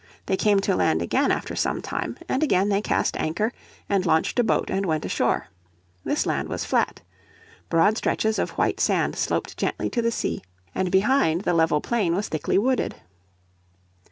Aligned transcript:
They 0.25 0.35
came 0.35 0.59
to 0.61 0.75
land 0.75 1.03
again 1.03 1.31
after 1.31 1.55
some 1.55 1.79
time, 1.79 2.17
and 2.27 2.41
again 2.41 2.69
they 2.69 2.81
cast 2.81 3.15
anchor 3.17 3.53
and 3.87 4.03
launched 4.03 4.39
a 4.39 4.43
boat 4.43 4.71
and 4.71 4.87
went 4.87 5.05
ashore. 5.05 5.49
This 6.03 6.25
land 6.25 6.49
was 6.49 6.65
flat. 6.65 7.01
Broad 7.69 7.97
stretches 7.99 8.39
of 8.39 8.57
white 8.57 8.79
sand 8.79 9.15
sloped 9.15 9.57
gently 9.57 9.91
to 9.91 10.01
the 10.01 10.09
sea, 10.09 10.41
and 10.73 10.89
behind 10.89 11.41
the 11.41 11.53
level 11.53 11.81
plain 11.81 12.15
was 12.15 12.29
thickly 12.29 12.57
wooded. 12.57 12.95